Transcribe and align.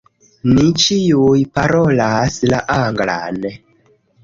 Ni 0.53 0.63
ĉiuj 0.83 1.43
parolas 1.59 2.41
la 2.55 2.65
anglan. 2.79 3.41